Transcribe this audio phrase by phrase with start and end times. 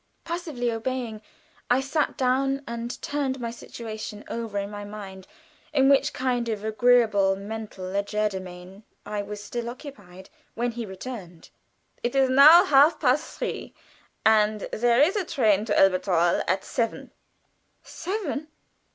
[0.23, 1.21] Passively obeying,
[1.69, 5.27] I sat down and turned my situation over in my mind,
[5.73, 11.51] in which kind of agreeable mental legerdemain I was still occupied when he returned.
[12.01, 13.75] "It is now half past three,
[14.25, 17.11] and there is a train to Elberthal at seven."
[17.83, 18.47] "Seven!"